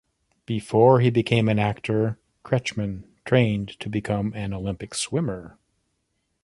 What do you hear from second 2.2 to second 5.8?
Kretschmann trained to become an Olympic swimmer.